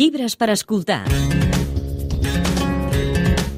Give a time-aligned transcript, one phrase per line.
[0.00, 1.02] Llibres per escoltar.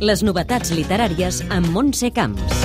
[0.03, 2.65] Les novetats literàries amb Montse Camps.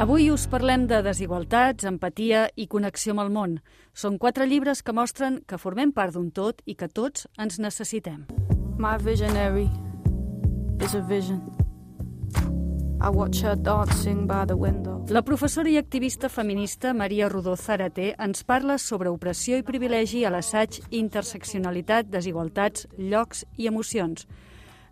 [0.00, 3.58] Avui us parlem de desigualtats, empatia i connexió amb el món.
[3.92, 8.24] Són quatre llibres que mostren que formem part d'un tot i que tots ens necessitem.
[8.80, 9.68] My visionary
[10.80, 11.44] is a vision.
[13.00, 15.04] I watch her dancing by the window.
[15.08, 20.32] La professora i activista feminista Maria Rodó Zaraté ens parla sobre opressió i privilegi a
[20.34, 24.26] l'assaig Interseccionalitat, desigualtats, llocs i emocions.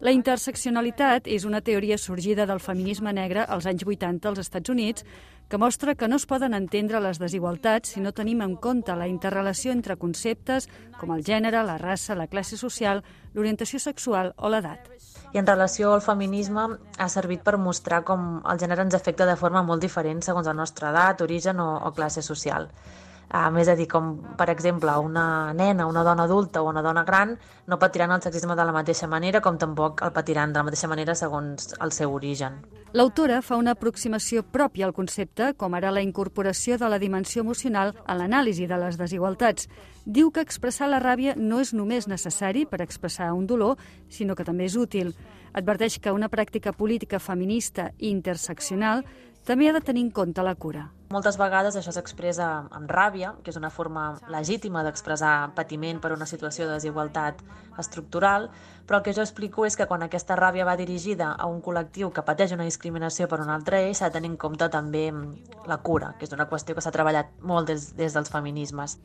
[0.05, 5.07] La interseccionalitat és una teoria sorgida del feminisme negre als anys 80 als Estats Units
[5.49, 9.07] que mostra que no es poden entendre les desigualtats si no tenim en compte la
[9.09, 10.69] interrelació entre conceptes
[11.01, 13.01] com el gènere, la raça, la classe social,
[13.33, 14.91] l'orientació sexual o l'edat.
[15.33, 16.67] I en relació al feminisme
[16.99, 20.57] ha servit per mostrar com el gènere ens afecta de forma molt diferent segons la
[20.61, 22.69] nostra edat, origen o, o classe social.
[23.35, 27.03] Um, és a dir, com per exemple una nena, una dona adulta o una dona
[27.05, 27.35] gran
[27.67, 30.87] no patiran el sexisme de la mateixa manera com tampoc el patiran de la mateixa
[30.87, 32.61] manera segons el seu origen.
[32.95, 37.93] L'autora fa una aproximació pròpia al concepte, com ara la incorporació de la dimensió emocional
[38.07, 39.67] a l'anàlisi de les desigualtats.
[40.07, 43.75] Diu que expressar la ràbia no és només necessari per expressar un dolor,
[44.09, 45.17] sinó que també és útil.
[45.53, 49.03] Adverteix que una pràctica política feminista i interseccional
[49.45, 50.93] també ha de tenir en compte la cura.
[51.07, 56.27] Moltes vegades això s'expressa amb ràbia, que és una forma legítima d'expressar patiment per una
[56.27, 57.45] situació de desigualtat
[57.79, 58.49] estructural,
[58.89, 62.11] però el que jo explico és que quan aquesta ràbia va dirigida a un col·lectiu
[62.11, 65.05] que pateix una discriminació per un altre eix, s'ha de tenir en compte també
[65.71, 68.99] la cura, que és una qüestió que s'ha treballat molt des, des dels feminismes.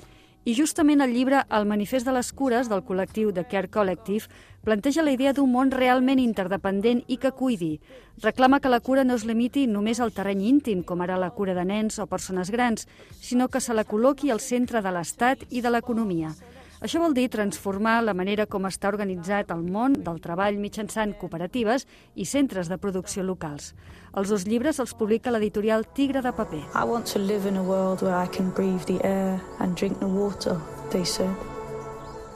[0.44, 4.26] I justament el llibre El manifest de les cures del col·lectiu de Care Collective
[4.66, 7.76] planteja la idea d'un món realment interdependent i que cuidi.
[8.24, 11.54] Reclama que la cura no es limiti només al terreny íntim, com ara la cura
[11.54, 12.88] de nens o persones grans,
[13.22, 16.34] sinó que se la col·loqui al centre de l'Estat i de l'economia.
[16.82, 21.86] Això vol dir transformar la manera com està organitzat el món del treball mitjançant cooperatives
[22.18, 23.76] i centres de producció locals.
[24.18, 26.64] Els dos llibres els publica l'editorial Tigre de Paper.
[26.74, 30.00] I want to live in a world where I can breathe the air and drink
[30.00, 30.58] the water,
[30.90, 31.30] they said.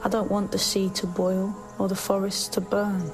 [0.04, 1.50] I don't want the sea to boil
[1.80, 3.10] or the forest to burn.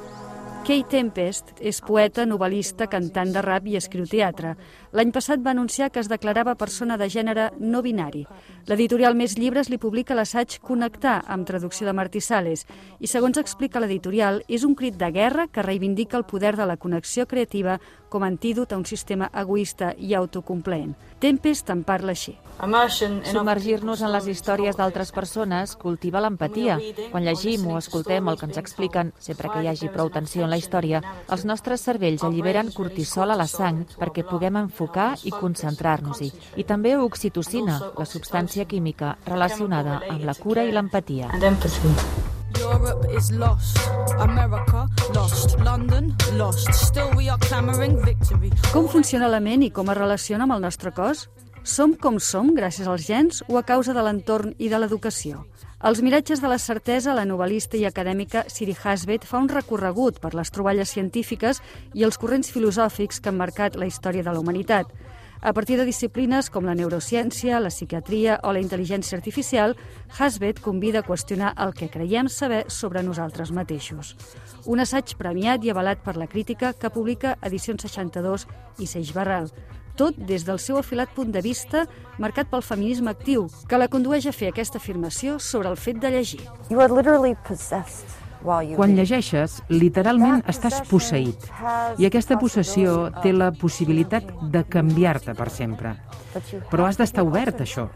[0.63, 4.53] Kay Tempest és poeta, novel·lista, cantant de rap i escriu teatre.
[4.95, 8.23] L'any passat va anunciar que es declarava persona de gènere no binari.
[8.71, 12.63] L'editorial Més Llibres li publica l'assaig Connectar, amb traducció de Martí Sales,
[13.03, 16.79] i segons explica l'editorial, és un crit de guerra que reivindica el poder de la
[16.79, 17.81] connexió creativa
[18.13, 20.95] com a antídot a un sistema egoista i autocomplaent.
[21.19, 22.37] Tempest en parla així.
[23.33, 26.77] Submergir-nos en les històries d'altres persones cultiva l'empatia.
[27.11, 30.52] Quan llegim o escoltem el que ens expliquen, sempre que hi hagi prou tensió en
[30.53, 31.03] la història,
[31.33, 36.31] els nostres cervells alliberen cortisol a la sang perquè puguem enfocar i concentrar-nos-hi.
[36.61, 41.33] I també oxitocina, la substància química relacionada amb la cura i l'empatia.
[42.61, 43.79] Europe is lost,
[44.21, 46.71] America lost, London lost.
[46.73, 48.53] Still we are clamoring victory.
[48.73, 51.29] Com funciona la ment i com es relaciona amb el nostre cos?
[51.63, 55.45] Som com som gràcies als gens o a causa de l'entorn i de l'educació?
[55.87, 60.33] Els miratges de la certesa, la novel·lista i acadèmica Siri Hasbet fa un recorregut per
[60.35, 61.63] les troballes científiques
[61.95, 64.91] i els corrents filosòfics que han marcat la història de la humanitat.
[65.45, 69.75] A partir de disciplines com la neurociència, la psiquiatria o la intel·ligència artificial,
[70.15, 74.15] Hasbet convida a qüestionar el que creiem saber sobre nosaltres mateixos.
[74.71, 78.47] Un assaig premiat i avalat per la crítica que publica Edicions 62
[78.79, 79.51] i Seix Barral.
[79.99, 81.89] Tot des del seu afilat punt de vista
[82.23, 86.15] marcat pel feminisme actiu, que la condueix a fer aquesta afirmació sobre el fet de
[86.15, 86.45] llegir.
[86.71, 91.49] You are literally possessed Quan llegeixes, literalment estàs posseït.
[91.99, 95.97] I aquesta possessió té la possibilitat de canviar-te per sempre.
[96.71, 97.87] Però has d'estar obert a això.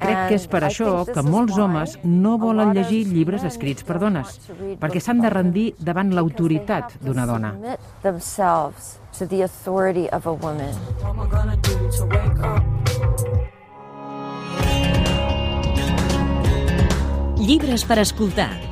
[0.00, 4.38] Crec que és per això que molts homes no volen llegir llibres escrits per dones,
[4.80, 7.52] perquè s'han de rendir davant l'autoritat d'una dona.
[17.40, 18.69] Llibres per escoltar.